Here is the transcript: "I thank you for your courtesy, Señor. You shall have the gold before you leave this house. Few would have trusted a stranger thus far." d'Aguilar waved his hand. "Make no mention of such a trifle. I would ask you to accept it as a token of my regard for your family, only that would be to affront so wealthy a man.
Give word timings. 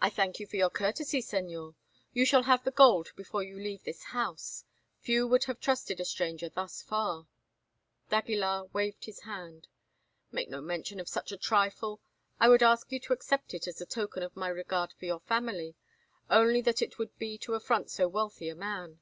"I 0.00 0.10
thank 0.10 0.38
you 0.38 0.46
for 0.46 0.54
your 0.54 0.70
courtesy, 0.70 1.20
Señor. 1.20 1.74
You 2.12 2.24
shall 2.24 2.44
have 2.44 2.62
the 2.62 2.70
gold 2.70 3.08
before 3.16 3.42
you 3.42 3.58
leave 3.58 3.82
this 3.82 4.00
house. 4.04 4.62
Few 5.00 5.26
would 5.26 5.42
have 5.46 5.58
trusted 5.58 5.98
a 5.98 6.04
stranger 6.04 6.48
thus 6.48 6.82
far." 6.82 7.26
d'Aguilar 8.08 8.66
waved 8.66 9.06
his 9.06 9.22
hand. 9.22 9.66
"Make 10.30 10.48
no 10.50 10.60
mention 10.60 11.00
of 11.00 11.08
such 11.08 11.32
a 11.32 11.36
trifle. 11.36 12.00
I 12.38 12.48
would 12.48 12.62
ask 12.62 12.92
you 12.92 13.00
to 13.00 13.12
accept 13.12 13.54
it 13.54 13.66
as 13.66 13.80
a 13.80 13.86
token 13.86 14.22
of 14.22 14.36
my 14.36 14.50
regard 14.50 14.92
for 14.92 15.04
your 15.06 15.18
family, 15.18 15.74
only 16.30 16.60
that 16.60 16.96
would 16.96 17.18
be 17.18 17.36
to 17.38 17.54
affront 17.54 17.90
so 17.90 18.06
wealthy 18.06 18.48
a 18.48 18.54
man. 18.54 19.00